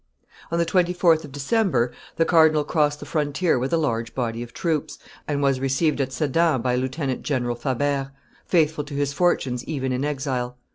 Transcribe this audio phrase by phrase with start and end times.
[0.51, 4.51] On the 24th of December, the cardinal crossed the frontier with a large body of
[4.51, 8.09] troops, and was received at Sedan by Lieutenant General Fabert,
[8.47, 10.57] faithful to his fortunes even in exile.